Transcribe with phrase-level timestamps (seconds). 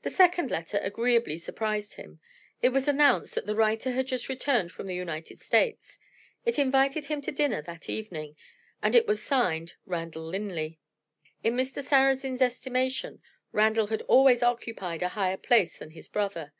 [0.00, 2.20] The second letter agreeably surprised him.
[2.62, 5.98] It was announced that the writer had just returned from the United States;
[6.46, 8.34] it invited him to dinner that evening;
[8.82, 10.80] and it was signed "Randal Linley."
[11.44, 11.82] In Mr.
[11.82, 13.20] Sarrazin's estimation,
[13.52, 16.54] Randal had always occupied a higher place than his brother.